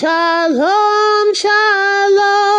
[0.00, 2.49] shalom, shalom,